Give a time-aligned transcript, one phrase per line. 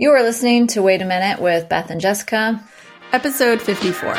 [0.00, 2.64] You are listening to Wait a Minute with Beth and Jessica,
[3.12, 4.14] episode 54.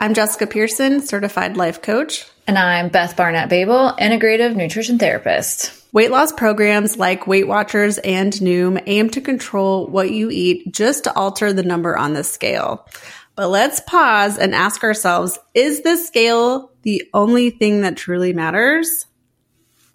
[0.00, 2.24] I'm Jessica Pearson, certified life coach.
[2.46, 5.74] And I'm Beth Barnett Babel, integrative nutrition therapist.
[5.90, 11.04] Weight loss programs like Weight Watchers and Noom aim to control what you eat just
[11.04, 12.86] to alter the number on the scale.
[13.38, 19.06] But let's pause and ask ourselves is the scale the only thing that truly matters?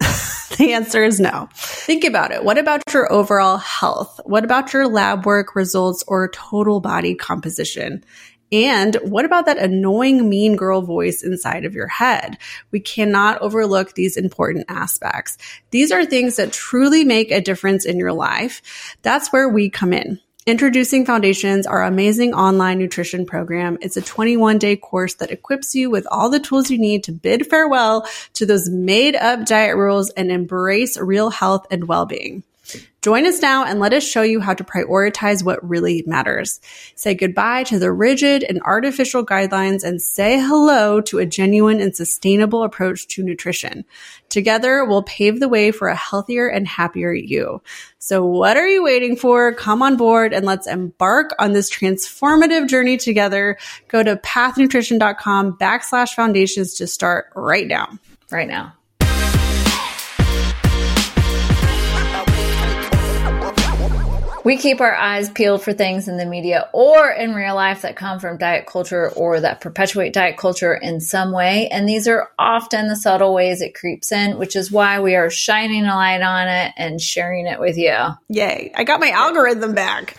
[0.56, 1.50] the answer is no.
[1.52, 2.42] Think about it.
[2.42, 4.18] What about your overall health?
[4.24, 8.02] What about your lab work results or total body composition?
[8.50, 12.38] And what about that annoying mean girl voice inside of your head?
[12.70, 15.36] We cannot overlook these important aspects.
[15.70, 18.96] These are things that truly make a difference in your life.
[19.02, 20.18] That's where we come in.
[20.46, 23.78] Introducing Foundations, our amazing online nutrition program.
[23.80, 27.12] It's a 21 day course that equips you with all the tools you need to
[27.12, 32.42] bid farewell to those made up diet rules and embrace real health and well being.
[33.04, 36.58] Join us now and let us show you how to prioritize what really matters.
[36.94, 41.94] Say goodbye to the rigid and artificial guidelines and say hello to a genuine and
[41.94, 43.84] sustainable approach to nutrition.
[44.30, 47.60] Together, we'll pave the way for a healthier and happier you.
[47.98, 49.52] So what are you waiting for?
[49.52, 53.58] Come on board and let's embark on this transformative journey together.
[53.88, 57.98] Go to pathnutrition.com backslash foundations to start right now.
[58.30, 58.72] Right now.
[64.44, 67.96] We keep our eyes peeled for things in the media or in real life that
[67.96, 71.68] come from diet culture or that perpetuate diet culture in some way.
[71.68, 75.30] And these are often the subtle ways it creeps in, which is why we are
[75.30, 77.96] shining a light on it and sharing it with you.
[78.28, 78.70] Yay.
[78.74, 80.14] I got my algorithm back.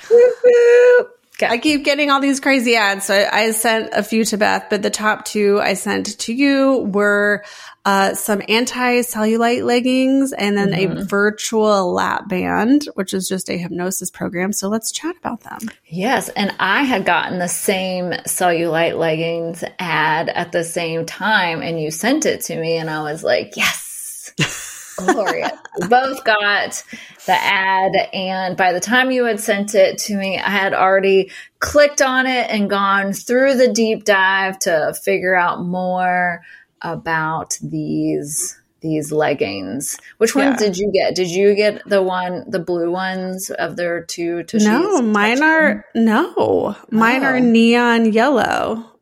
[1.38, 1.48] Okay.
[1.52, 3.06] I keep getting all these crazy ads.
[3.06, 6.34] So I, I, sent a few to Beth, but the top two I sent to
[6.34, 7.44] you were
[7.84, 10.98] uh, some anti-cellulite leggings and then mm-hmm.
[10.98, 14.54] a virtual lap band, which is just a hypnosis program.
[14.54, 15.60] So let's chat about them.
[15.88, 16.30] Yes.
[16.30, 21.92] And I had gotten the same cellulite leggings ad at the same time and you
[21.92, 24.32] sent it to me and I was like, yes.
[24.98, 25.52] glorious.
[25.90, 26.84] both got
[27.26, 31.32] the ad, and by the time you had sent it to me, I had already
[31.60, 36.42] clicked on it and gone through the deep dive to figure out more
[36.82, 39.98] about these these leggings.
[40.20, 40.68] Which ones yeah.
[40.68, 41.16] did you get?
[41.16, 44.44] Did you get the one, the blue ones of their two?
[44.54, 47.28] No, mine are no, mine oh.
[47.28, 48.95] are neon yellow.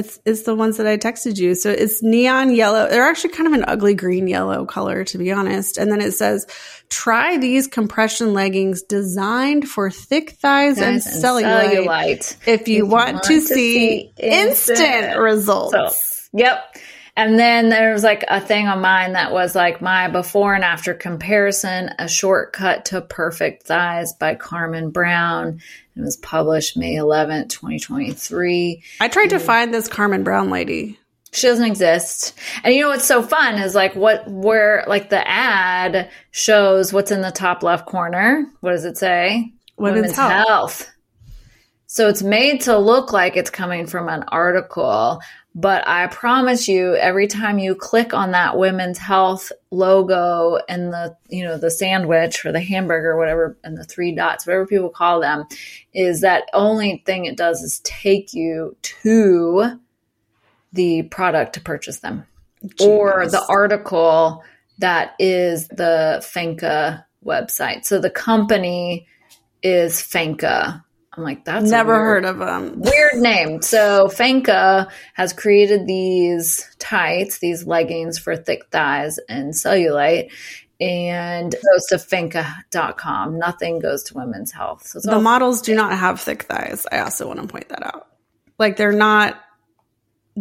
[0.00, 1.54] It's it's the ones that I texted you.
[1.54, 2.88] So it's neon yellow.
[2.88, 5.76] They're actually kind of an ugly green yellow color, to be honest.
[5.78, 6.46] And then it says,
[6.88, 12.90] "Try these compression leggings designed for thick thighs and, and cellulite, cellulite, If you, if
[12.90, 16.76] want, you want, to, see instant, instant, results." So, yep.
[17.16, 20.64] And then there was like a thing on mine that was like my before and
[20.64, 25.60] after comparison, a shortcut to perfect thighs by Carmen Brown.
[25.96, 28.82] It was published May 11th, 2023.
[29.00, 30.98] I tried to find this Carmen Brown lady.
[31.32, 32.36] She doesn't exist.
[32.64, 37.12] And you know what's so fun is like what where like the ad shows what's
[37.12, 38.46] in the top left corner.
[38.60, 39.52] What does it say?
[39.76, 40.46] Women's, Women's health.
[40.48, 40.90] health.
[41.86, 45.20] So it's made to look like it's coming from an article.
[45.54, 51.16] But I promise you, every time you click on that women's health logo and the,
[51.28, 55.20] you know, the sandwich or the hamburger, whatever, and the three dots, whatever people call
[55.20, 55.44] them,
[55.92, 59.80] is that only thing it does is take you to
[60.72, 62.24] the product to purchase them.
[62.80, 64.44] Or the article
[64.78, 67.84] that is the Fanka website.
[67.84, 69.06] So the company
[69.62, 70.84] is Fanka
[71.20, 72.80] I'm like, that's never weird, heard of them.
[72.80, 73.60] Weird name.
[73.60, 80.32] So Fanka has created these tights, these leggings for thick thighs and cellulite.
[80.80, 83.38] And goes to fanka.com.
[83.38, 84.86] Nothing goes to women's health.
[84.86, 86.86] So the models do not have thick thighs.
[86.90, 88.08] I also want to point that out.
[88.58, 89.38] Like they're not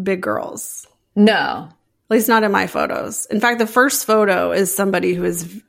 [0.01, 0.87] big girls.
[1.13, 1.67] No.
[1.67, 1.75] At
[2.09, 3.25] least not in my photos.
[3.25, 5.61] In fact, the first photo is somebody who is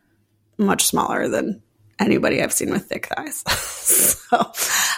[0.57, 1.63] much smaller than
[2.01, 3.43] anybody I've seen with thick thighs.
[3.51, 4.53] so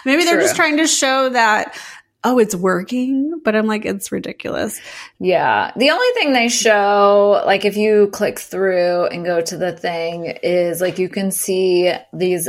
[0.04, 0.42] maybe they're True.
[0.42, 1.76] just trying to show that
[2.24, 4.80] oh, it's working, but I'm like, it's ridiculous.
[5.18, 5.72] Yeah.
[5.76, 10.26] The only thing they show, like if you click through and go to the thing,
[10.42, 12.48] is like you can see these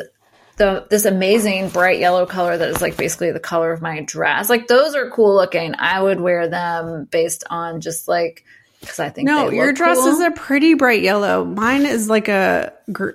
[0.58, 4.50] the this amazing bright yellow color that is like basically the color of my dress.
[4.50, 5.74] Like those are cool looking.
[5.78, 8.46] I would wear them based on just like
[8.80, 10.08] because I think no, your dress cool.
[10.08, 11.44] is a pretty bright yellow.
[11.44, 13.12] Mine is like a gr-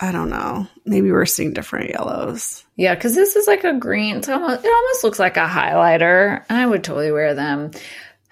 [0.00, 0.66] I don't know.
[0.86, 2.64] Maybe we're seeing different yellows.
[2.76, 4.16] Yeah, because this is like a green.
[4.16, 6.42] It's almost, it almost looks like a highlighter.
[6.48, 7.72] I would totally wear them.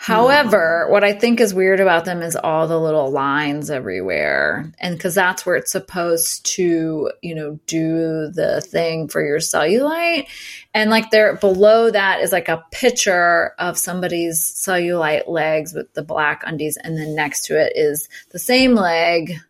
[0.01, 4.73] However, what I think is weird about them is all the little lines everywhere.
[4.79, 10.29] And because that's where it's supposed to, you know, do the thing for your cellulite.
[10.73, 16.05] And like there below that is like a picture of somebody's cellulite legs with the
[16.05, 16.77] black undies.
[16.77, 19.41] And then next to it is the same leg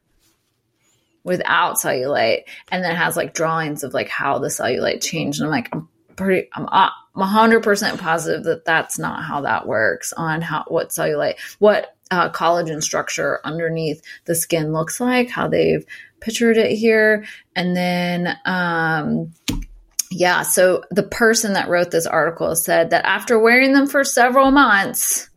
[1.25, 2.45] without cellulite.
[2.71, 5.41] And then has like drawings of like how the cellulite changed.
[5.41, 10.13] And I'm like, I'm pretty, I'm, I'm 100% positive that that's not how that works
[10.13, 15.85] on how, what cellulite, what uh, collagen structure underneath the skin looks like, how they've
[16.21, 17.25] pictured it here.
[17.55, 19.33] And then, um,
[20.11, 24.51] yeah, so the person that wrote this article said that after wearing them for several
[24.51, 25.28] months,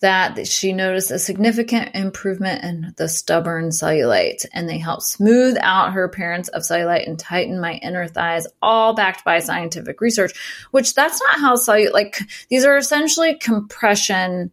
[0.00, 5.92] that she noticed a significant improvement in the stubborn cellulite and they help smooth out
[5.92, 10.94] her appearance of cellulite and tighten my inner thighs all backed by scientific research which
[10.94, 12.18] that's not how cellulite like
[12.48, 14.52] these are essentially compression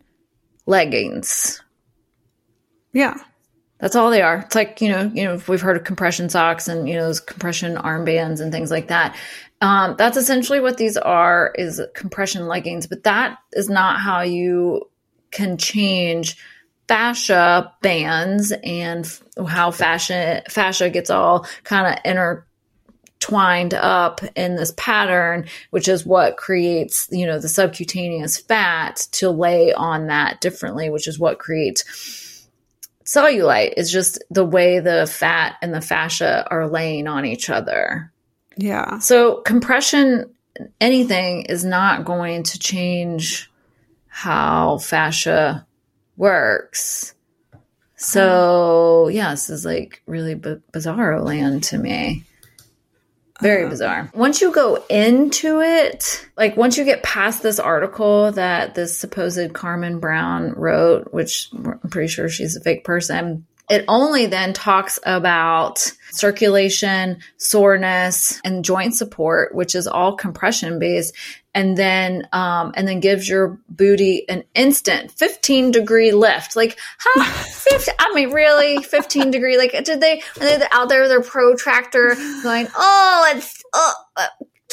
[0.65, 1.61] leggings.
[2.93, 3.15] Yeah.
[3.79, 4.39] that's all they are.
[4.39, 7.19] It's like you know you know we've heard of compression socks and you know those
[7.19, 9.15] compression armbands and things like that.
[9.61, 14.81] Um, that's essentially what these are is compression leggings but that is not how you
[15.35, 16.37] can change
[16.87, 25.45] fascia bands and how fascia fascia gets all kind of intertwined up in this pattern
[25.71, 31.07] which is what creates you know the subcutaneous fat to lay on that differently which
[31.07, 32.47] is what creates
[33.03, 38.11] cellulite is just the way the fat and the fascia are laying on each other
[38.57, 38.99] Yeah.
[38.99, 40.31] so compression
[40.79, 43.49] anything is not going to change
[44.15, 45.67] how fascia
[46.15, 47.13] works.
[47.97, 52.23] So yeah, this is like really b- bizarro land to me.
[53.41, 53.69] Very uh-huh.
[53.71, 54.11] bizarre.
[54.13, 59.53] Once you go into it, like once you get past this article that this supposed
[59.53, 64.97] Carmen Brown wrote, which I'm pretty sure she's a fake person, it only then talks
[65.05, 71.13] about circulation, soreness, and joint support, which is all compression based,
[71.55, 76.55] and then um, and then gives your booty an instant 15 degree lift.
[76.55, 76.77] Like?
[77.15, 79.57] 50, I mean, really, 15 degree?
[79.57, 80.21] Like, did they?
[80.39, 82.67] Are they out there with their protractor going?
[82.77, 83.93] Oh, it's oh.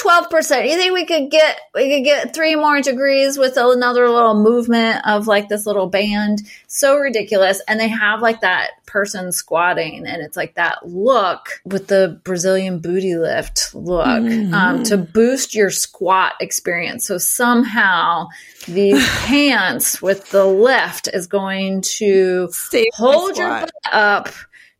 [0.02, 0.68] Twelve percent.
[0.68, 5.00] You think we could get we could get three more degrees with another little movement
[5.06, 6.42] of like this little band?
[6.66, 7.62] So ridiculous.
[7.68, 12.80] And they have like that person squatting, and it's like that look with the Brazilian
[12.80, 14.04] booty lift look
[14.52, 17.06] um, to boost your squat experience.
[17.06, 18.26] So somehow
[18.66, 24.30] these pants with the lift is going to Save hold your butt up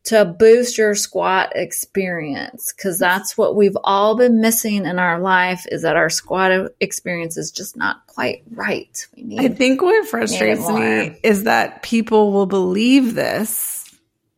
[0.05, 5.65] to boost your squat experience because that's what we've all been missing in our life
[5.71, 10.07] is that our squat experience is just not quite right we need I think what
[10.07, 13.82] frustrates me is that people will believe this.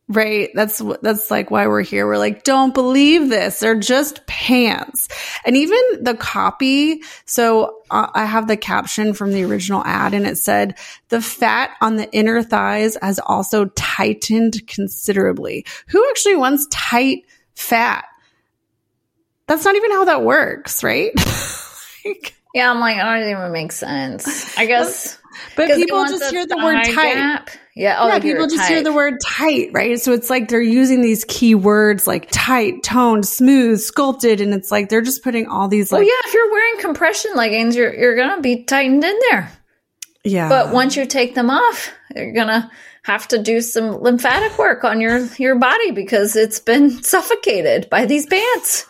[0.08, 0.50] Right.
[0.54, 2.06] That's that's like why we're here.
[2.06, 3.58] We're like, don't believe this.
[3.58, 5.08] They're just pants.
[5.44, 7.02] And even the copy.
[7.24, 11.70] So uh, I have the caption from the original ad and it said the fat
[11.80, 15.66] on the inner thighs has also tightened considerably.
[15.88, 17.24] Who actually wants tight
[17.56, 18.04] fat?
[19.48, 21.12] That's not even how that works, right?
[22.04, 25.18] Like- yeah i'm like i don't even make sense i guess
[25.54, 27.14] but people just hear the word tight.
[27.14, 27.50] gap.
[27.74, 30.00] yeah oh yeah, people just hear the word tight, right?
[30.00, 34.70] So it's like they're using these key words like tight, toned, smooth, sculpted, and it's
[34.70, 37.94] like they're just putting all these well like yeah if you're wearing compression leggings you're,
[37.94, 39.52] you're gonna be tightened in there
[40.26, 40.48] yeah.
[40.48, 42.70] But once you take them off, you're gonna
[43.04, 48.06] have to do some lymphatic work on your your body because it's been suffocated by
[48.06, 48.86] these pants.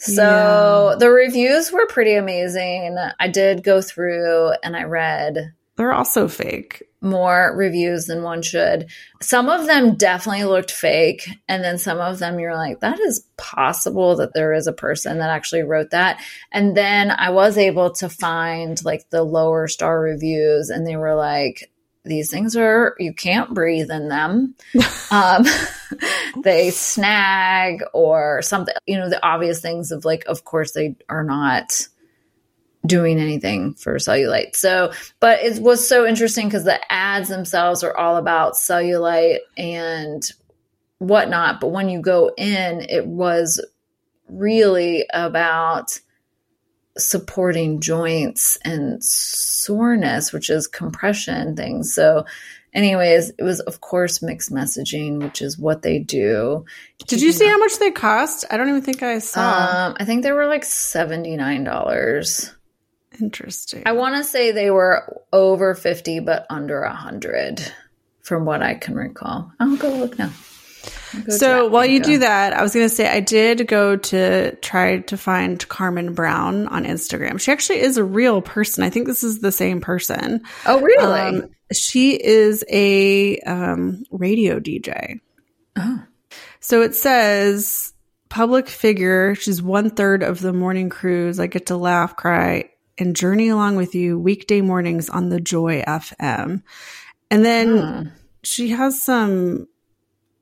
[0.00, 2.96] So the reviews were pretty amazing.
[3.18, 6.82] I did go through and I read they're also fake.
[7.00, 8.90] more reviews than one should.
[9.22, 13.26] Some of them definitely looked fake, and then some of them you're like, that is
[13.36, 16.22] possible that there is a person that actually wrote that.
[16.52, 21.14] And then I was able to find like the lower star reviews, and they were
[21.14, 21.70] like,
[22.04, 24.54] these things are you can't breathe in them.
[25.10, 25.44] um,
[26.42, 28.74] they snag or something.
[28.86, 31.88] You know the obvious things of like, of course they are not
[32.86, 34.56] doing anything for cellulite.
[34.56, 40.22] So, but it was so interesting because the ads themselves are all about cellulite and
[40.98, 41.60] whatnot.
[41.60, 43.64] But when you go in, it was
[44.28, 45.98] really about
[47.00, 51.94] supporting joints and soreness, which is compression things.
[51.94, 52.24] So
[52.72, 56.64] Anyways, it was of course mixed messaging, which is what they do.
[57.06, 58.44] Did you see how much they cost?
[58.50, 59.88] I don't even think I saw.
[59.88, 62.54] Um, I think they were like seventy nine dollars.
[63.20, 63.82] Interesting.
[63.86, 67.60] I want to say they were over fifty, but under a hundred,
[68.22, 69.50] from what I can recall.
[69.58, 70.30] I'll go look now.
[71.28, 74.98] So while you do that, I was going to say I did go to try
[75.00, 77.40] to find Carmen Brown on Instagram.
[77.40, 78.84] She actually is a real person.
[78.84, 80.42] I think this is the same person.
[80.66, 81.20] oh really?
[81.42, 85.20] Um, she is a um, radio DJ.
[85.76, 86.02] oh,
[86.60, 87.92] So it says
[88.28, 89.34] public figure.
[89.34, 91.40] She's one third of the morning cruise.
[91.40, 95.82] I get to laugh, cry, and journey along with you weekday mornings on the Joy
[95.82, 96.62] FM.
[97.30, 98.08] And then Hmm.
[98.44, 99.66] she has some.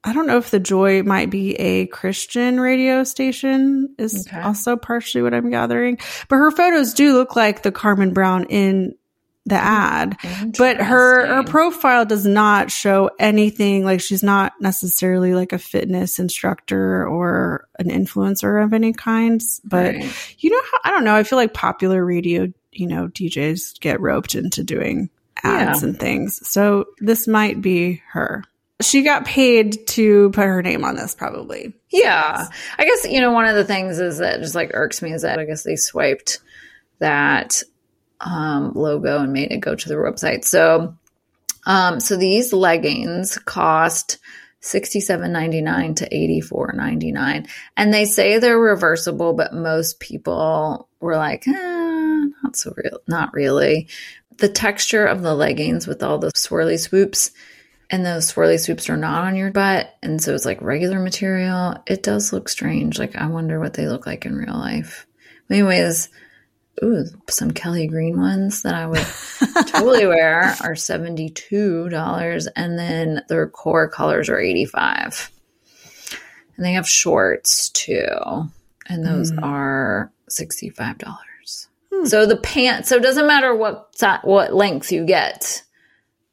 [0.09, 3.95] I don't know if the Joy might be a Christian radio station.
[3.99, 4.41] Is Okay.
[4.41, 5.99] also partially what I'm gathering,
[6.29, 8.95] but her photos do look like the Carmen Brown in
[9.47, 10.17] the hmm, ad
[10.59, 16.19] but her her profile does not show anything like she's not necessarily like a fitness
[16.19, 20.35] instructor or an influencer of any kinds but Right.
[20.38, 24.03] you know how i don't know i feel like popular radio you know djs get
[24.03, 25.09] roped into doing
[25.43, 25.88] ads Yeah.
[25.88, 28.45] and things so this might be her
[28.81, 32.47] she got paid to put her name on this probably Yeah.
[32.79, 35.23] I guess, you know, one of the things is that just like irks me is
[35.23, 36.41] that I guess they swiped
[37.01, 37.63] that
[38.21, 40.45] um, logo and made it go to their website.
[40.45, 40.97] So,
[41.67, 44.19] um, so these leggings cost
[44.61, 51.47] sixty-seven ninety-nine to eighty-four ninety-nine, and they say they're reversible, but most people were like,
[51.47, 53.89] eh, not so real, not really.
[54.39, 57.31] The texture of the leggings with all the swirly swoops
[57.90, 61.76] and those swirly swoops are not on your butt and so it's like regular material.
[61.87, 62.99] It does look strange.
[62.99, 65.07] Like i wonder what they look like in real life.
[65.50, 66.09] Anyways
[66.83, 68.99] ooh some kelly green ones that i would
[69.68, 75.30] totally wear are $72 and then their core colors are 85
[76.57, 78.50] and they have shorts too
[78.87, 79.42] and those hmm.
[79.42, 81.16] are $65
[81.92, 82.04] hmm.
[82.04, 85.62] so the pants so it doesn't matter what what length you get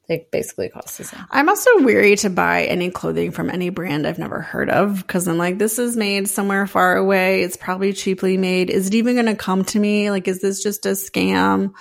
[0.08, 4.06] they basically cost the same I'm also weary to buy any clothing from any brand
[4.06, 7.42] I've never heard of because I'm like, this is made somewhere far away.
[7.42, 8.70] It's probably cheaply made.
[8.70, 10.10] Is it even going to come to me?
[10.10, 11.72] Like, is this just a scam?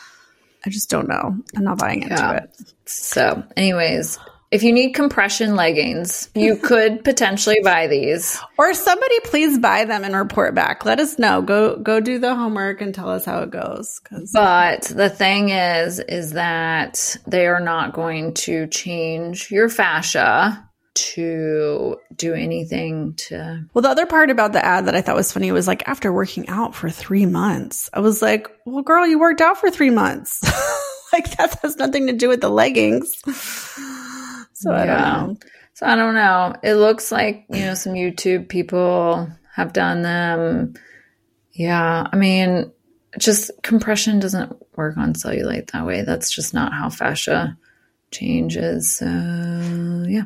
[0.66, 1.38] I just don't know.
[1.56, 2.32] I'm not buying into Yeah.
[2.44, 2.74] it.
[2.86, 4.18] So, anyways,
[4.52, 8.40] if you need compression leggings, you could potentially buy these.
[8.58, 10.86] Or somebody please buy them and report back.
[10.86, 11.42] Let us know.
[11.42, 14.00] Go go do the homework and tell us how it goes.
[14.34, 21.98] But the thing is, is that they are not going to change your fascia to
[22.16, 23.66] do anything to.
[23.74, 26.12] well, the other part about the ad that I thought was funny was like after
[26.12, 29.90] working out for three months, I was like, well, girl, you worked out for three
[29.90, 30.42] months.
[31.14, 33.22] like that has nothing to do with the leggings.
[34.66, 35.38] So I don't know.
[35.76, 36.56] So I don't know.
[36.64, 40.74] It looks like, you know, some YouTube people have done them.
[41.52, 42.08] Yeah.
[42.12, 42.72] I mean,
[43.20, 46.02] just compression doesn't work on cellulite that way.
[46.02, 47.60] That's just not how fascia
[48.10, 48.96] changes.
[48.96, 50.24] So, yeah.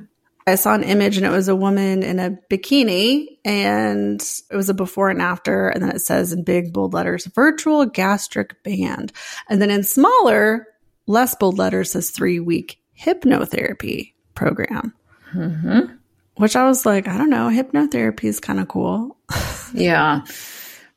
[0.48, 4.70] I saw an image and it was a woman in a bikini and it was
[4.70, 5.68] a before and after.
[5.68, 9.12] And then it says in big bold letters, virtual gastric band.
[9.50, 10.66] And then in smaller,
[11.08, 14.94] less bold letters says three week hypnotherapy program.
[15.34, 15.96] Mm-hmm.
[16.36, 19.18] Which I was like, I don't know, hypnotherapy is kind of cool.
[19.72, 20.22] Yeah.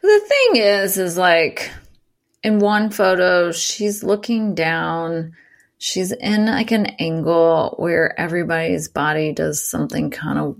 [0.00, 1.70] The thing is, is like
[2.42, 5.34] in one photo, she's looking down.
[5.76, 10.56] She's in like an angle where everybody's body does something kind of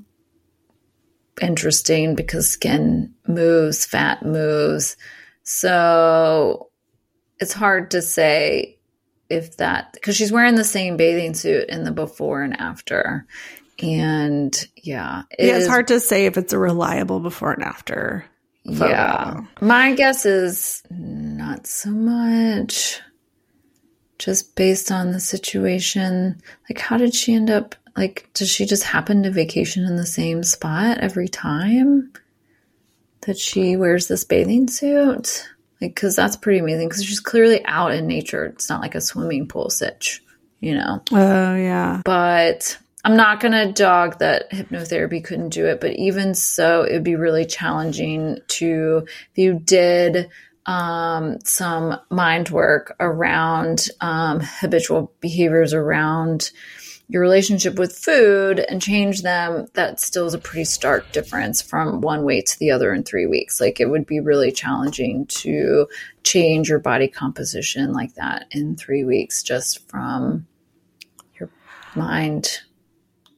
[1.41, 4.97] interesting because skin moves, fat moves.
[5.43, 6.71] So
[7.41, 8.79] it's hard to say
[9.33, 13.27] if that, because she's wearing the same bathing suit in the before and after.
[13.81, 17.65] And yeah, it yeah, it's is- hard to say if it's a reliable before and
[17.65, 18.25] after.
[18.67, 18.89] photo.
[18.89, 19.41] yeah.
[19.61, 23.01] My guess is not so much.
[24.19, 26.41] Just based on the situation.
[26.71, 27.75] Like, how did she end up?
[27.97, 32.12] Like, does she just happen to vacation in the same spot every time
[33.23, 35.49] that she wears this bathing suit?
[35.83, 36.89] Like, because that's pretty amazing.
[36.89, 38.47] Because she's clearly out in nature.
[38.47, 40.23] It's not like a swimming pool sitch,
[40.61, 41.03] you know?
[41.12, 42.01] Oh, yeah.
[42.05, 45.81] but I'm not going to dog that hypnotherapy couldn't do it.
[45.81, 50.31] But even so, it would be really challenging to, if you did
[50.67, 56.53] um, some mind work around um, habitual behaviors around
[57.12, 62.00] your relationship with food and change them, that still is a pretty stark difference from
[62.00, 63.61] one weight to the other in three weeks.
[63.61, 65.88] Like it would be really challenging to
[66.23, 70.47] change your body composition like that in three weeks just from
[71.38, 71.50] your
[71.95, 72.61] mind.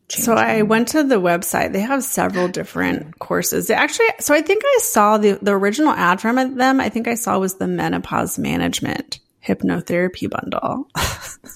[0.08, 1.72] So I went to the website.
[1.72, 3.66] They have several different courses.
[3.66, 6.80] They actually, so I think I saw the the original ad from them.
[6.80, 10.88] I think I saw was the menopause management hypnotherapy bundle.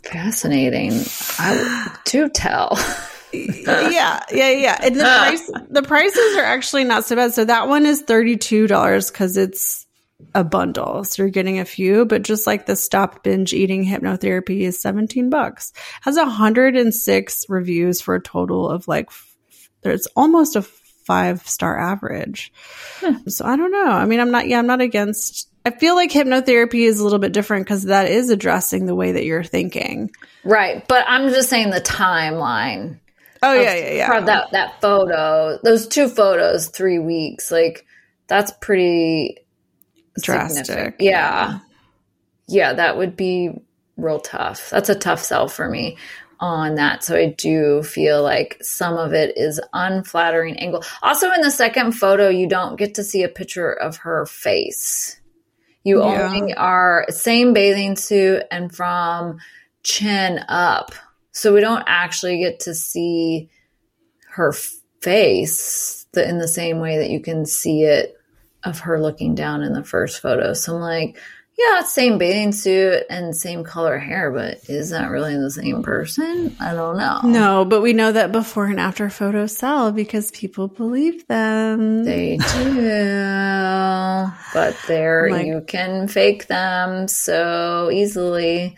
[0.05, 0.93] Fascinating.
[1.39, 2.79] I do tell.
[3.33, 4.79] yeah, yeah, yeah.
[4.83, 7.35] And the price, the prices are actually not so bad.
[7.35, 9.87] So that one is thirty two dollars because it's
[10.35, 11.05] a bundle.
[11.05, 15.31] So you're getting a few, but just like the stop binge eating hypnotherapy is 17
[15.31, 15.73] bucks.
[16.03, 19.11] Has 106 reviews for a total of like,
[19.83, 22.53] there's almost a five star average.
[22.97, 23.29] Hmm.
[23.29, 23.87] So I don't know.
[23.87, 27.19] I mean, I'm not, yeah, I'm not against, I feel like hypnotherapy is a little
[27.19, 30.11] bit different because that is addressing the way that you're thinking.
[30.45, 30.87] Right.
[30.89, 33.01] But I'm just saying the timeline.
[33.43, 34.21] Oh, yeah, yeah, yeah.
[34.21, 37.85] That, that photo, those two photos, three weeks, like
[38.29, 39.37] that's pretty
[40.23, 40.97] drastic.
[41.01, 41.59] Yeah.
[42.47, 43.51] Yeah, that would be
[43.99, 44.71] real tough.
[44.71, 45.99] That's a tough sell for me
[46.41, 47.05] on that.
[47.05, 50.83] So I do feel like some of it is unflattering angle.
[51.03, 55.18] Also in the second photo, you don't get to see a picture of her face.
[55.89, 56.29] You yeah.
[56.29, 59.39] only are same bathing suit and from
[59.83, 60.93] chin up.
[61.33, 63.49] So we don't actually get to see
[64.33, 64.53] her
[65.01, 68.17] face the, in the same way that you can see it
[68.65, 70.53] of her looking down in the first photo.
[70.53, 71.19] So I'm like,
[71.59, 76.55] yeah, same bathing suit and same color hair, but is that really the same person?
[76.61, 77.21] I don't know.
[77.25, 82.05] No, but we know that before and after photos sell because people believe them.
[82.05, 82.79] They do.
[84.59, 88.77] But there like, you can fake them so easily.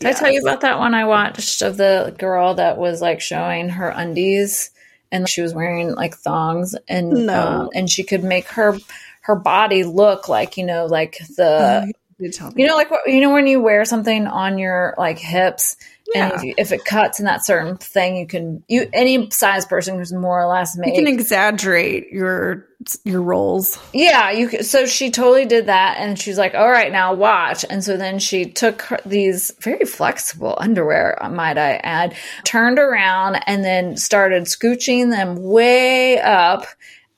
[0.00, 0.16] Did yes.
[0.16, 3.68] I tell you about that one I watched of the girl that was like showing
[3.68, 4.70] her undies
[5.12, 7.40] and she was wearing like thongs and no.
[7.40, 8.76] um, and she could make her
[9.20, 13.32] her body look like you know like the oh, you know like what you know
[13.32, 15.76] when you wear something on your like hips
[16.14, 16.40] yeah.
[16.40, 20.12] and if, it cuts in that certain thing you can you any size person who's
[20.12, 22.66] more or less made you can exaggerate your
[23.04, 27.12] your rolls yeah you so she totally did that and she's like all right now
[27.12, 32.14] watch and so then she took her, these very flexible underwear uh, might i add
[32.44, 36.66] turned around and then started scooching them way up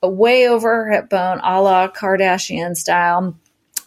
[0.08, 3.38] way over her hip bone, a la Kardashian style,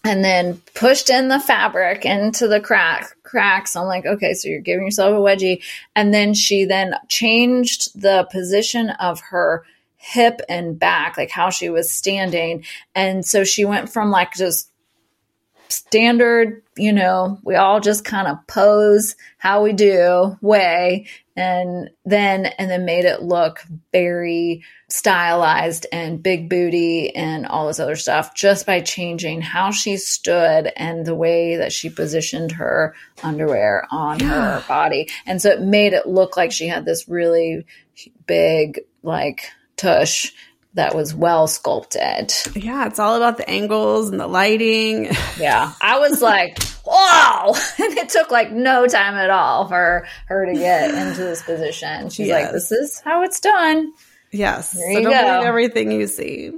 [0.06, 3.76] and then pushed in the fabric into the crack cracks.
[3.76, 5.64] I'm like, okay, so you're giving yourself a wedgie.
[5.96, 9.66] And then she then changed the position of her
[9.98, 12.64] hip and back, like how she was standing.
[12.94, 14.70] And so she went from like just
[15.70, 22.46] standard, you know, we all just kind of pose how we do way and then
[22.46, 28.36] and then made it look very stylized and big booty and all this other stuff
[28.36, 34.20] just by changing how she stood and the way that she positioned her underwear on
[34.20, 34.60] yeah.
[34.60, 35.10] her body.
[35.26, 37.66] And so it made it look like she had this really
[38.26, 40.32] big like tush
[40.76, 42.34] that was well sculpted.
[42.54, 45.10] Yeah, it's all about the angles and the lighting.
[45.40, 45.74] yeah.
[45.82, 47.56] I was like, whoa.
[47.80, 52.10] And it took like no time at all for her to get into this position.
[52.10, 52.44] She's yes.
[52.44, 53.94] like, this is how it's done.
[54.32, 54.72] Yes.
[54.72, 55.22] There so don't go.
[55.22, 56.52] believe everything you see.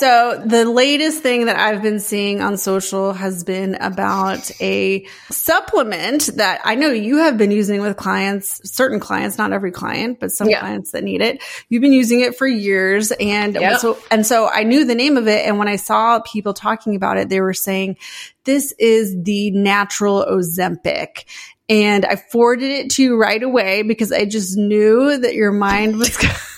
[0.00, 6.30] So the latest thing that I've been seeing on social has been about a supplement
[6.36, 10.30] that I know you have been using with clients, certain clients, not every client, but
[10.30, 10.60] some yeah.
[10.60, 11.42] clients that need it.
[11.68, 13.12] You've been using it for years.
[13.12, 15.46] And so, and so I knew the name of it.
[15.46, 17.98] And when I saw people talking about it, they were saying,
[18.44, 21.26] this is the natural Ozempic.
[21.68, 25.98] And I forwarded it to you right away because I just knew that your mind
[25.98, 26.16] was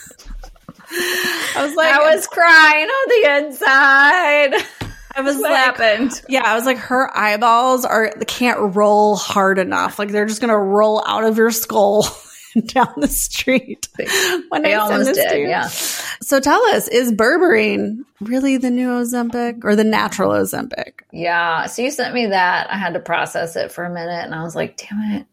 [1.63, 4.55] I was like, I was crying on the inside.
[5.15, 6.23] I was what like, happened?
[6.29, 9.99] Yeah, I was like, her eyeballs are can't roll hard enough.
[9.99, 12.07] Like they're just gonna roll out of your skull
[12.67, 13.89] down the street.
[14.49, 15.69] When I, I almost did, yeah.
[15.69, 21.01] So tell us, is berberine really the new Ozempic or the natural Ozempic?
[21.13, 21.67] Yeah.
[21.67, 22.71] So you sent me that.
[22.71, 25.27] I had to process it for a minute, and I was like, damn it.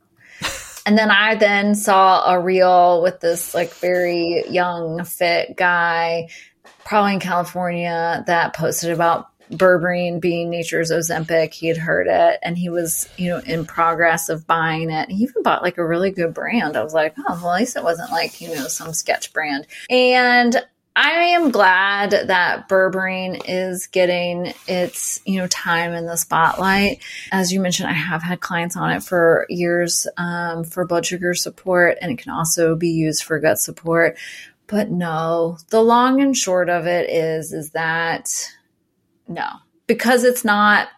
[0.85, 6.29] And then I then saw a reel with this like very young, fit guy,
[6.85, 11.53] probably in California, that posted about berberine being nature's Ozempic.
[11.53, 15.09] He had heard it and he was, you know, in progress of buying it.
[15.09, 16.77] He even bought like a really good brand.
[16.77, 19.67] I was like, oh, well, at least it wasn't like, you know, some sketch brand.
[19.89, 20.63] And
[21.01, 27.01] I am glad that berberine is getting its, you know, time in the spotlight.
[27.31, 31.33] As you mentioned, I have had clients on it for years um, for blood sugar
[31.33, 34.17] support, and it can also be used for gut support.
[34.67, 38.51] But no, the long and short of it is, is that
[39.25, 39.47] no,
[39.87, 40.89] because it's not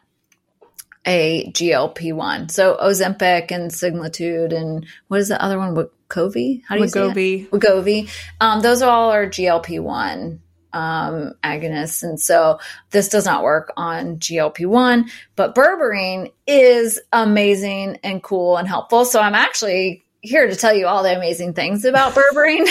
[1.06, 2.50] a GLP one.
[2.50, 5.76] So Ozempic and Siglitude and what is the other one?
[6.12, 6.62] Wegovy?
[6.68, 7.14] How do you Wegovy.
[7.14, 7.52] say it?
[7.52, 8.10] Wegovy.
[8.40, 10.42] Um, those are all are GLP one
[10.74, 12.60] um, agonists, and so
[12.92, 15.10] this does not work on GLP one.
[15.36, 19.06] But berberine is amazing and cool and helpful.
[19.06, 22.68] So I'm actually here to tell you all the amazing things about berberine.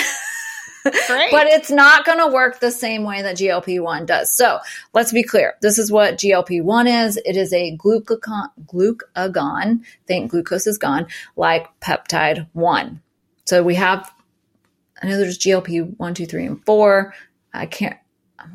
[0.82, 1.30] Great.
[1.30, 4.34] but it's not going to work the same way that GLP 1 does.
[4.34, 4.60] So
[4.94, 5.54] let's be clear.
[5.60, 11.06] This is what GLP 1 is it is a glucagon, glucagon, think glucose is gone,
[11.36, 13.02] like peptide 1.
[13.50, 14.08] So we have,
[15.02, 17.12] I know there's GLP 1, 2, 3, and 4.
[17.52, 17.96] I can't,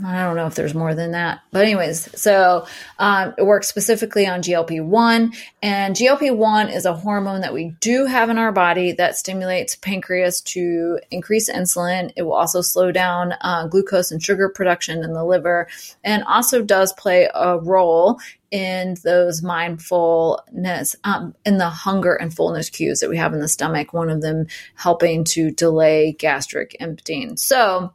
[0.03, 1.41] I don't know if there's more than that.
[1.51, 2.67] But, anyways, so
[2.99, 5.33] um, it works specifically on GLP 1.
[5.61, 9.75] And GLP 1 is a hormone that we do have in our body that stimulates
[9.75, 12.11] pancreas to increase insulin.
[12.15, 15.67] It will also slow down uh, glucose and sugar production in the liver
[16.03, 18.19] and also does play a role
[18.51, 23.47] in those mindfulness, um, in the hunger and fullness cues that we have in the
[23.47, 27.37] stomach, one of them helping to delay gastric emptying.
[27.37, 27.91] So,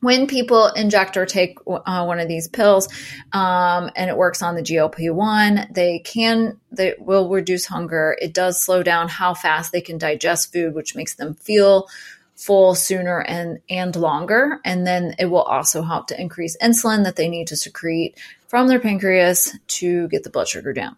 [0.00, 2.88] when people inject or take uh, one of these pills
[3.32, 8.16] um, and it works on the glp-1 they can they will reduce hunger.
[8.20, 11.88] It does slow down how fast they can digest food which makes them feel
[12.36, 14.60] full sooner and and longer.
[14.64, 18.16] And then it will also help to increase insulin that they need to secrete
[18.48, 20.96] from their pancreas to get the blood sugar down.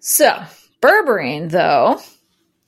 [0.00, 0.42] So
[0.80, 2.00] berberine though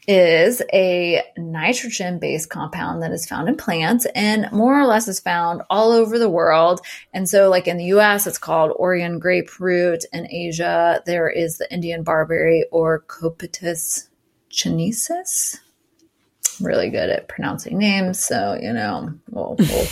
[0.07, 5.21] is a nitrogen based compound that is found in plants and more or less is
[5.21, 6.81] found all over the world.
[7.13, 10.05] And so, like in the US, it's called Oregon grape root.
[10.13, 14.09] In Asia, there is the Indian barberry or Copetus
[14.51, 15.61] chinensis.
[16.61, 18.25] Really good at pronouncing names.
[18.25, 19.87] So, you know, we'll, we'll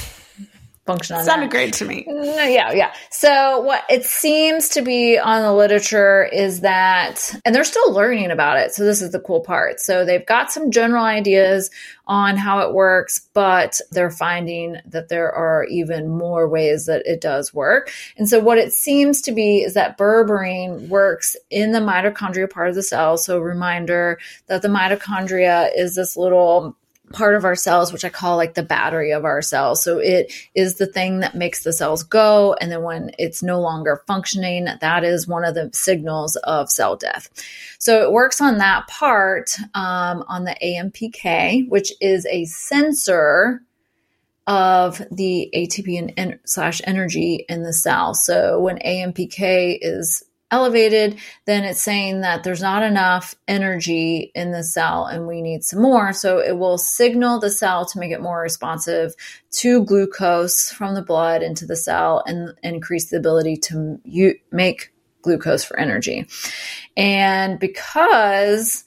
[0.87, 1.51] function on Sounded that.
[1.51, 2.07] great to me.
[2.09, 2.93] Uh, yeah, yeah.
[3.11, 8.31] So what it seems to be on the literature is that, and they're still learning
[8.31, 8.75] about it.
[8.75, 9.81] So this is the cool part.
[9.81, 11.71] So they've got some general ideas
[12.07, 17.21] on how it works, but they're finding that there are even more ways that it
[17.21, 17.93] does work.
[18.17, 22.69] And so what it seems to be is that berberine works in the mitochondria part
[22.69, 23.17] of the cell.
[23.17, 24.19] So reminder
[24.49, 26.77] that the mitochondria is this little
[27.13, 29.83] part of our cells, which I call like the battery of our cells.
[29.83, 32.55] So it is the thing that makes the cells go.
[32.55, 36.97] And then when it's no longer functioning, that is one of the signals of cell
[36.97, 37.29] death.
[37.79, 43.63] So it works on that part um, on the AMPK, which is a sensor
[44.47, 48.15] of the ATP and en- slash energy in the cell.
[48.15, 54.63] So when AMPK is elevated, then it's saying that there's not enough energy in the
[54.63, 56.13] cell and we need some more.
[56.13, 59.15] So it will signal the cell to make it more responsive
[59.53, 63.99] to glucose from the blood into the cell and, increase the ability to
[64.53, 66.27] make glucose for energy.
[66.97, 68.85] And because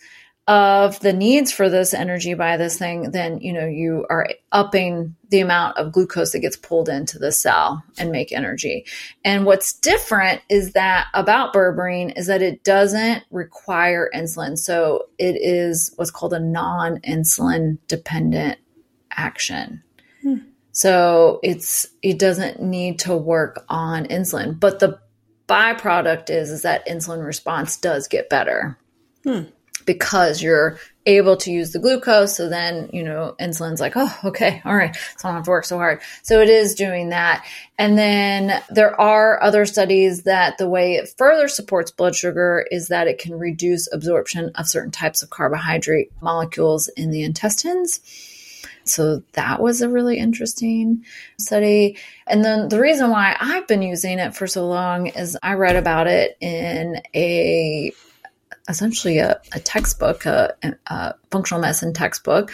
[0.48, 5.16] of the needs for this energy by this thing, then you know you are upping
[5.30, 8.86] the amount of glucose that gets pulled into the cell and make energy.
[9.24, 14.58] And what's different is that about berberine is that it doesn't require insulin.
[14.58, 18.60] So it is what's called a non-insulin dependent
[19.12, 19.82] action.
[20.22, 20.38] Hmm.
[20.72, 25.00] So it's it doesn't need to work on insulin, but the
[25.48, 28.78] byproduct is is that insulin response does get better.
[29.24, 29.46] Hmm
[29.86, 32.36] because you're able to use the glucose.
[32.36, 34.96] So then, you know, insulin's like, oh, okay, all right.
[35.18, 36.02] So I don't have to work so hard.
[36.24, 37.46] So it is doing that.
[37.78, 42.88] And then there are other studies that the way it further supports blood sugar is
[42.88, 48.00] that it can reduce absorption of certain types of carbohydrate molecules in the intestines.
[48.88, 51.06] So that was a really interesting
[51.40, 51.98] study.
[52.28, 55.76] And then the reason why I've been using it for so long is I read
[55.76, 57.92] about it in a
[58.68, 60.56] essentially a, a textbook, a,
[60.88, 62.52] a, functional medicine textbook,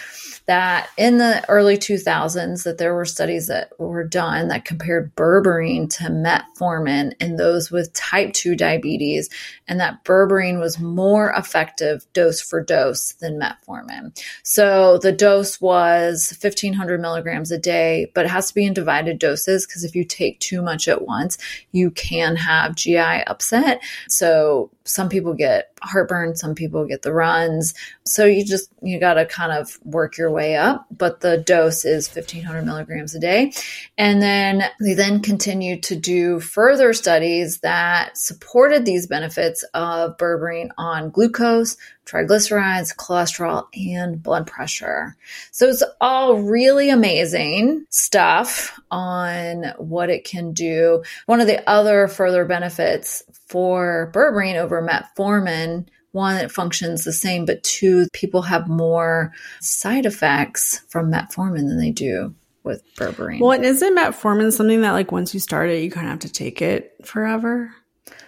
[0.47, 5.87] that in the early 2000s that there were studies that were done that compared berberine
[5.87, 9.29] to metformin in those with type 2 diabetes,
[9.67, 14.19] and that berberine was more effective dose for dose than metformin.
[14.41, 19.19] So the dose was 1500 milligrams a day, but it has to be in divided
[19.19, 21.37] doses because if you take too much at once,
[21.71, 23.81] you can have GI upset.
[24.09, 27.73] So some people get heartburn, some people get the runs.
[28.05, 31.85] So you just, you got to kind of work your way up, but the dose
[31.85, 33.53] is 1500 milligrams a day.
[33.97, 40.69] And then they then continued to do further studies that supported these benefits of berberine
[40.77, 45.15] on glucose, triglycerides, cholesterol, and blood pressure.
[45.51, 51.03] So it's all really amazing stuff on what it can do.
[51.25, 57.45] One of the other further benefits for berberine over metformin one, it functions the same,
[57.45, 63.39] but two, people have more side effects from metformin than they do with berberine.
[63.39, 66.31] Well, isn't metformin something that like once you start it, you kind of have to
[66.31, 67.73] take it forever?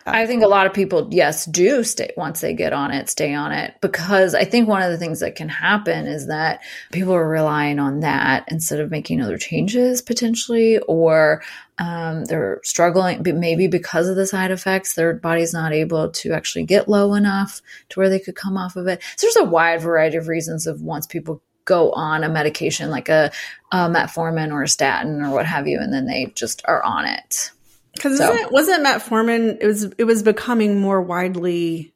[0.06, 3.34] I think a lot of people, yes, do stay once they get on it, stay
[3.34, 3.76] on it.
[3.82, 6.62] Because I think one of the things that can happen is that
[6.92, 11.42] people are relying on that instead of making other changes potentially, or
[11.78, 16.34] um, they're struggling, but maybe because of the side effects, their body's not able to
[16.34, 19.02] actually get low enough to where they could come off of it.
[19.16, 23.08] So there's a wide variety of reasons of once people go on a medication like
[23.08, 23.32] a,
[23.72, 27.06] a metformin or a statin or what have you, and then they just are on
[27.06, 27.52] it.
[27.94, 28.50] Because so.
[28.50, 29.58] wasn't metformin?
[29.62, 31.94] It was it was becoming more widely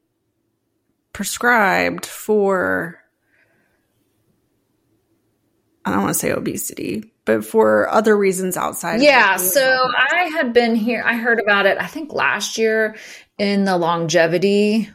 [1.13, 2.99] prescribed for.
[5.83, 9.01] I don't want to say obesity, but for other reasons outside.
[9.01, 9.37] Yeah.
[9.37, 11.01] So I had been here.
[11.05, 11.77] I heard about it.
[11.79, 12.97] I think last year
[13.37, 14.89] in the longevity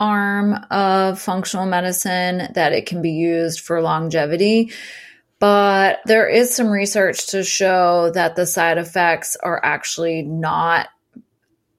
[0.00, 4.72] arm of functional medicine that it can be used for longevity.
[5.40, 10.88] But there is some research to show that the side effects are actually not,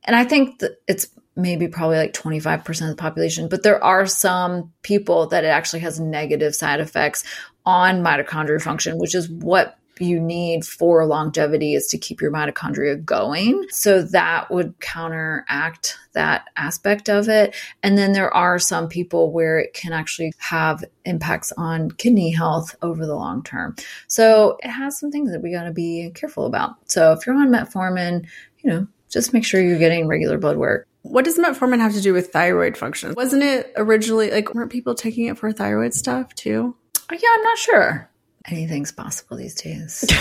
[0.04, 4.74] and I think it's maybe probably like 25% of the population, but there are some
[4.82, 7.24] people that it actually has negative side effects
[7.66, 13.04] on mitochondrial function, which is what you need for longevity is to keep your mitochondria
[13.04, 13.66] going.
[13.70, 17.56] So that would counteract that aspect of it.
[17.84, 22.76] And then there are some people where it can actually have impacts on kidney health
[22.82, 23.76] over the long term.
[24.08, 26.76] So it has some things that we got to be careful about.
[26.90, 28.28] So if you're on metformin,
[28.60, 30.88] you know, just make sure you're getting regular blood work.
[31.04, 33.14] What does metformin have to do with thyroid function?
[33.16, 36.76] Wasn't it originally like weren't people taking it for thyroid stuff too?
[37.10, 38.11] Uh, yeah, I'm not sure
[38.48, 40.06] anything's possible these days.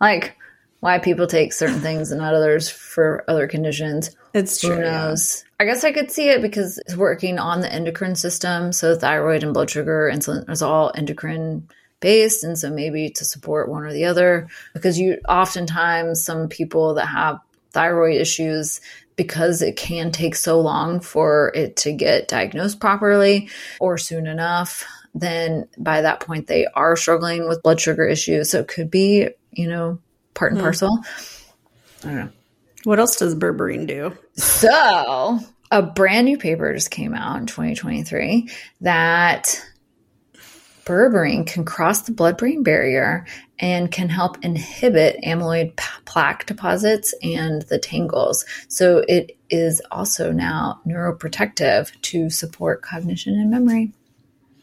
[0.00, 0.36] like
[0.80, 4.14] why people take certain things and not others for other conditions.
[4.34, 4.74] It's true.
[4.74, 5.42] Who knows?
[5.42, 5.64] Yeah.
[5.64, 8.70] I guess I could see it because it's working on the endocrine system.
[8.70, 11.66] So thyroid and blood sugar, insulin is all endocrine
[12.00, 12.44] based.
[12.44, 17.06] And so maybe to support one or the other, because you oftentimes some people that
[17.06, 17.40] have
[17.72, 18.82] thyroid issues
[19.16, 23.48] because it can take so long for it to get diagnosed properly
[23.80, 28.50] or soon enough then by that point they are struggling with blood sugar issues.
[28.50, 29.98] So it could be, you know,
[30.34, 30.64] part and hmm.
[30.64, 30.98] parcel.
[32.02, 32.30] I don't know.
[32.84, 34.16] What else does berberine do?
[34.34, 38.50] So a brand new paper just came out in 2023
[38.82, 39.64] that
[40.84, 43.26] berberine can cross the blood brain barrier
[43.58, 48.44] and can help inhibit amyloid p- plaque deposits and the tangles.
[48.68, 53.92] So it is also now neuroprotective to support cognition and memory.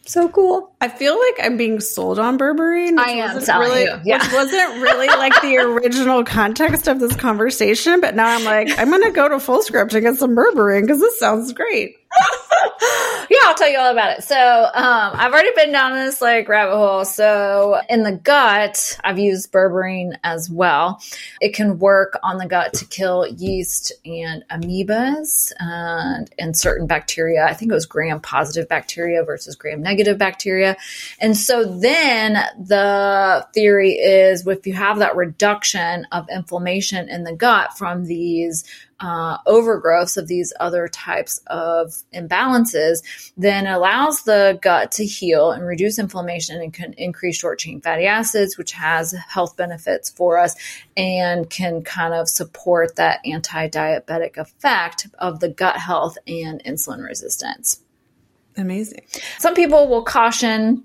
[0.05, 0.73] So cool.
[0.81, 2.97] I feel like I'm being sold on berberine.
[2.97, 3.99] I am really, you.
[4.03, 4.17] Yeah.
[4.17, 8.89] Which wasn't really like the original context of this conversation, but now I'm like, I'm
[8.89, 11.97] going to go to Fullscript and get some berberine because this sounds great.
[13.41, 14.23] yeah, I'll tell you all about it.
[14.25, 17.05] So, um, I've already been down this like rabbit hole.
[17.05, 21.01] So, in the gut, I've used berberine as well.
[21.39, 27.45] It can work on the gut to kill yeast and amoebas and, and certain bacteria.
[27.45, 30.75] I think it was gram positive bacteria versus gram negative bacteria.
[31.19, 37.33] And so, then the theory is if you have that reduction of inflammation in the
[37.33, 38.65] gut from these
[39.01, 43.01] uh, overgrowths of these other types of imbalances,
[43.37, 48.05] then allows the gut to heal and reduce inflammation and can increase short chain fatty
[48.05, 50.55] acids, which has health benefits for us
[50.95, 57.03] and can kind of support that anti diabetic effect of the gut health and insulin
[57.03, 57.81] resistance.
[58.57, 59.01] Amazing.
[59.39, 60.83] Some people will caution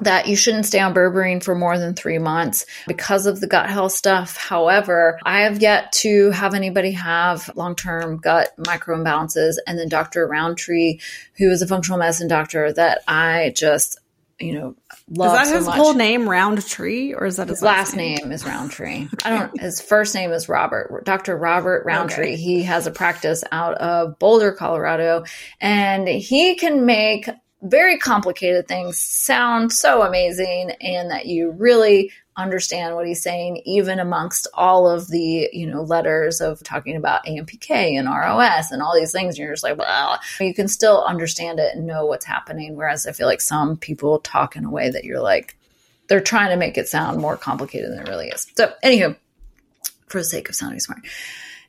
[0.00, 3.70] that you shouldn't stay on berberine for more than three months because of the gut
[3.70, 4.36] health stuff.
[4.36, 9.56] However, I have yet to have anybody have long term gut micro imbalances.
[9.66, 10.26] And then Dr.
[10.26, 10.98] Rountree,
[11.36, 14.00] who is a functional medicine doctor that I just,
[14.40, 14.74] you know,
[15.08, 15.32] love.
[15.32, 18.16] Is that so his whole name, Rountree, or is that his, his last, name?
[18.16, 18.32] name?
[18.32, 19.06] Is Rountree?
[19.24, 19.60] I don't.
[19.60, 21.04] his first name is Robert.
[21.04, 21.36] Dr.
[21.36, 22.32] Robert Rountree.
[22.32, 22.36] Okay.
[22.36, 25.24] He has a practice out of Boulder, Colorado,
[25.60, 27.28] and he can make
[27.64, 33.98] very complicated things sound so amazing and that you really understand what he's saying even
[33.98, 38.94] amongst all of the you know letters of talking about ampk and ros and all
[38.94, 39.38] these things.
[39.38, 43.12] You're just like well you can still understand it and know what's happening whereas i
[43.12, 45.56] feel like some people talk in a way that you're like
[46.08, 48.46] they're trying to make it sound more complicated than it really is.
[48.56, 49.16] So anywho
[50.08, 51.00] for the sake of sounding smart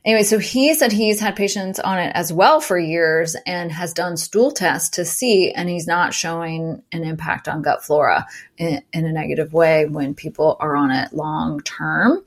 [0.06, 3.92] anyway, so he said he's had patients on it as well for years and has
[3.92, 8.82] done stool tests to see, and he's not showing an impact on gut flora in,
[8.92, 12.24] in a negative way when people are on it long term.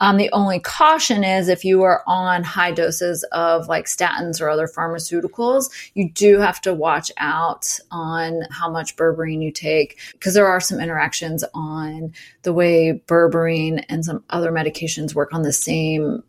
[0.00, 4.48] Um, the only caution is if you are on high doses of like statins or
[4.48, 10.34] other pharmaceuticals, you do have to watch out on how much berberine you take because
[10.34, 12.12] there are some interactions on
[12.42, 16.22] the way berberine and some other medications work on the same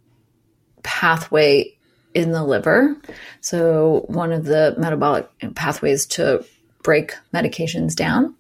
[0.84, 1.78] pathway
[2.14, 2.96] in the liver.
[3.40, 6.46] So, one of the metabolic pathways to
[6.84, 8.36] break medications down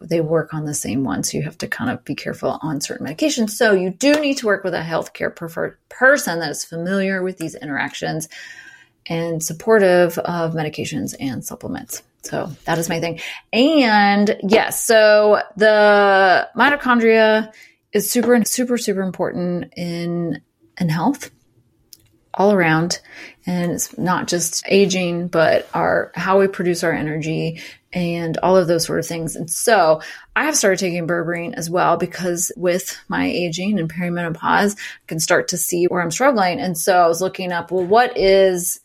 [0.00, 1.22] they work on the same one.
[1.22, 3.50] So you have to kind of be careful on certain medications.
[3.50, 7.38] So you do need to work with a healthcare preferred person that is familiar with
[7.38, 8.28] these interactions
[9.06, 12.02] and supportive of medications and supplements.
[12.22, 13.20] So that is my thing.
[13.52, 17.52] And yes, so the mitochondria
[17.92, 20.42] is super, super, super important in
[20.78, 21.30] in health
[22.36, 23.00] all around
[23.46, 27.60] and it's not just aging but our how we produce our energy
[27.92, 30.00] and all of those sort of things and so
[30.34, 35.18] i have started taking berberine as well because with my aging and perimenopause i can
[35.18, 38.80] start to see where i'm struggling and so i was looking up well what is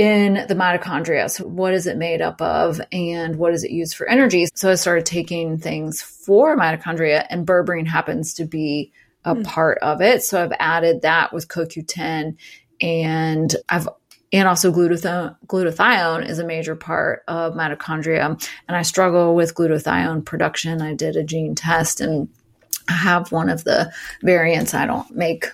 [0.00, 1.30] in the mitochondria.
[1.30, 4.46] So, what is it made up of and what is it used for energy?
[4.54, 8.92] So, I started taking things for mitochondria, and berberine happens to be
[9.24, 9.44] a mm.
[9.44, 10.22] part of it.
[10.22, 12.36] So I've added that with CoQ10
[12.80, 13.88] and I've
[14.32, 20.24] and also glutathione, glutathione is a major part of mitochondria and I struggle with glutathione
[20.24, 20.80] production.
[20.80, 22.28] I did a gene test and
[22.88, 24.72] I have one of the variants.
[24.72, 25.46] I don't make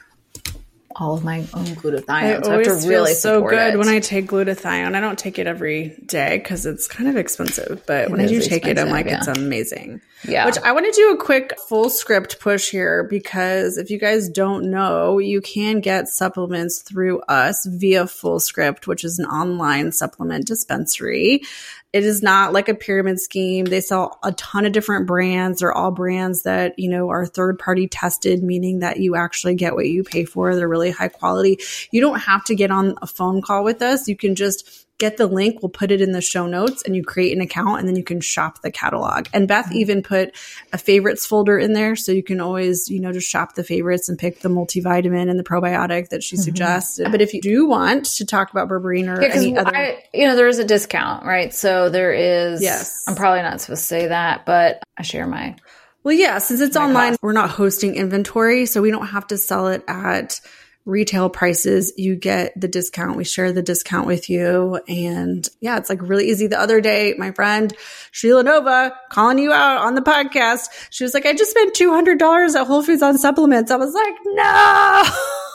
[0.99, 2.09] all of my own glutathione.
[2.09, 3.79] I so always I have to really feel so good it.
[3.79, 4.95] when I take glutathione.
[4.95, 8.27] I don't take it every day because it's kind of expensive, but it when I
[8.27, 9.19] do take it, I'm like, yeah.
[9.19, 10.01] it's amazing.
[10.27, 10.47] Yeah.
[10.47, 14.71] Which I want to do a quick FullScript push here because if you guys don't
[14.71, 21.43] know, you can get supplements through us via FullScript, which is an online supplement dispensary.
[21.97, 23.65] It is not like a pyramid scheme.
[23.65, 25.61] They sell a ton of different brands.
[25.61, 29.75] They're all brands that, you know, are third party tested, meaning that you actually get
[29.75, 30.55] what you pay for.
[30.55, 31.59] They're really high quality.
[31.91, 34.09] You don't have to get on a phone call with us.
[34.09, 35.63] You can just get the link.
[35.63, 38.05] We'll put it in the show notes and you create an account and then you
[38.05, 39.27] can shop the catalog.
[39.33, 39.77] And Beth mm-hmm.
[39.77, 40.35] even put
[40.73, 41.97] a favorites folder in there.
[41.97, 45.39] So you can always, you know, just shop the favorites and pick the multivitamin and
[45.39, 46.43] the probiotic that she mm-hmm.
[46.43, 46.99] suggests.
[46.99, 50.27] But if you do want to talk about berberine or yeah, any other, I, you
[50.27, 51.53] know, there is a discount, right?
[51.53, 55.57] So there is, yes, I'm probably not supposed to say that, but I share my,
[56.05, 57.23] well, yeah, since it's online, cost.
[57.23, 58.67] we're not hosting inventory.
[58.67, 60.41] So we don't have to sell it at,
[60.87, 63.17] retail prices, you get the discount.
[63.17, 64.81] We share the discount with you.
[64.89, 66.47] And yeah, it's like really easy.
[66.47, 67.75] The other day, my friend
[68.13, 70.69] Sheila Nova calling you out on the podcast.
[70.91, 73.71] She was like, I just spent $200 at Whole Foods on supplements.
[73.71, 75.43] I was like, no.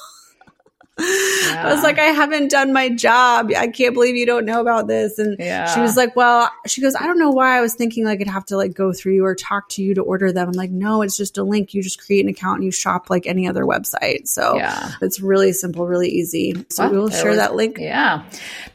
[1.00, 1.68] Yeah.
[1.68, 3.52] I was like, I haven't done my job.
[3.58, 5.20] I can't believe you don't know about this.
[5.20, 5.74] And yeah.
[5.74, 8.28] she was like, well, she goes, I don't know why I was thinking like I'd
[8.28, 10.50] have to like go through you or talk to you to order them.
[10.50, 11.74] I'm like, no, it's just a link.
[11.74, 14.28] You just create an account and you shop like any other website.
[14.28, 14.92] So yeah.
[15.02, 16.66] it's really simple, really easy.
[16.70, 17.78] So we will share was, that link.
[17.80, 18.24] Yeah.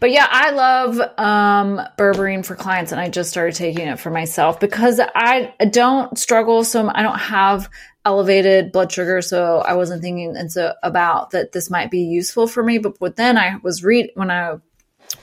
[0.01, 4.11] But yeah, I love um, berberine for clients and I just started taking it for
[4.11, 6.65] myself because I don't struggle.
[6.65, 7.69] So I don't have
[8.07, 9.21] elevated blood sugar.
[9.21, 12.79] So I wasn't thinking and so about that this might be useful for me.
[12.79, 14.57] But what then I was read when I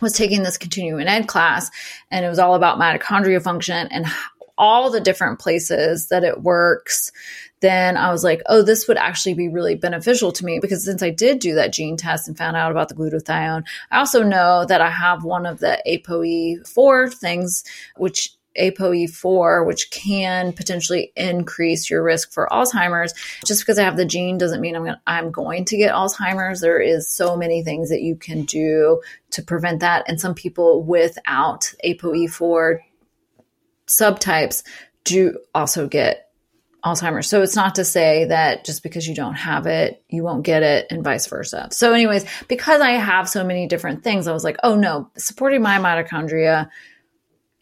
[0.02, 1.72] was taking this continuing ed class
[2.12, 4.06] and it was all about mitochondria function and
[4.58, 7.12] all the different places that it works
[7.64, 11.02] then I was like, oh, this would actually be really beneficial to me because since
[11.02, 14.66] I did do that gene test and found out about the glutathione, I also know
[14.66, 17.64] that I have one of the ApoE4 things,
[17.96, 23.14] which ApoE4, which can potentially increase your risk for Alzheimer's.
[23.46, 26.62] Just because I have the gene doesn't mean I'm, gonna, I'm going to get Alzheimer's.
[26.62, 30.06] There is so many things that you can do to prevent that.
[30.08, 32.80] And some people without ApoE4
[33.88, 34.64] subtypes
[35.04, 36.30] do also get
[36.86, 37.30] Alzheimer's.
[37.30, 40.64] So it's not to say that just because you don't have it, you won't get
[40.64, 41.70] it and vice versa.
[41.72, 45.62] So anyways, because I have so many different things, I was like, oh no, supporting
[45.62, 46.70] my mitochondria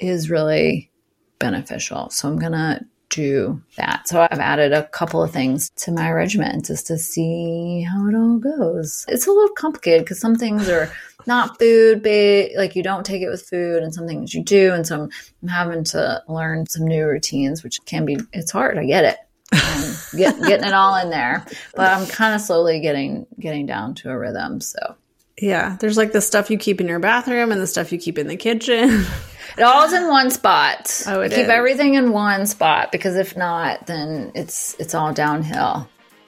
[0.02, 0.92] is really
[1.40, 2.10] beneficial.
[2.10, 4.08] So I'm going to do that.
[4.08, 8.16] So I've added a couple of things to my regimen just to see how it
[8.16, 9.06] all goes.
[9.08, 10.92] It's a little complicated because some things are
[11.28, 14.74] not food based, like you don't take it with food, and some things you do.
[14.74, 15.10] And so I'm,
[15.44, 18.78] I'm having to learn some new routines, which can be, it's hard.
[18.78, 19.18] I get it.
[19.54, 21.46] Um, get, getting it all in there,
[21.76, 24.62] but I'm kind of slowly getting getting down to a rhythm.
[24.62, 24.96] So
[25.42, 28.18] yeah, there's like the stuff you keep in your bathroom and the stuff you keep
[28.18, 29.04] in the kitchen.
[29.58, 31.04] It all's in one spot.
[31.08, 31.50] Oh, it Keep is.
[31.50, 35.88] everything in one spot because if not, then it's it's all downhill.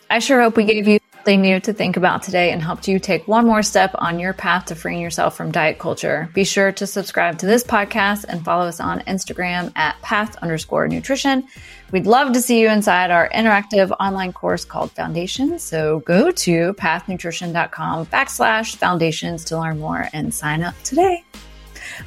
[0.10, 3.00] I sure hope we gave you something new to think about today and helped you
[3.00, 6.74] take one more step on your path to freeing yourself from diet culture, be sure
[6.74, 11.48] to subscribe to this podcast and follow us on Instagram at path underscore nutrition.
[11.92, 15.64] We'd love to see you inside our interactive online course called Foundations.
[15.64, 21.24] So go to pathnutrition.com backslash foundations to learn more and sign up today.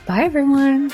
[0.06, 0.90] Bye, everyone.